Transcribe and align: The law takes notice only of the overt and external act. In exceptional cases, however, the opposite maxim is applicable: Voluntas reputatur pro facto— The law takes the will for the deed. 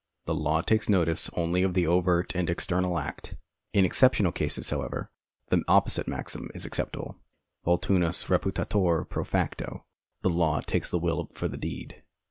The 0.25 0.33
law 0.33 0.61
takes 0.63 0.89
notice 0.89 1.29
only 1.35 1.61
of 1.61 1.75
the 1.75 1.85
overt 1.85 2.33
and 2.33 2.49
external 2.49 2.97
act. 2.97 3.35
In 3.71 3.85
exceptional 3.85 4.31
cases, 4.31 4.71
however, 4.71 5.11
the 5.49 5.61
opposite 5.67 6.07
maxim 6.07 6.49
is 6.55 6.65
applicable: 6.65 7.19
Voluntas 7.63 8.25
reputatur 8.25 9.07
pro 9.07 9.23
facto— 9.23 9.85
The 10.23 10.31
law 10.31 10.59
takes 10.61 10.89
the 10.89 10.97
will 10.97 11.29
for 11.33 11.47
the 11.47 11.55
deed. 11.55 12.01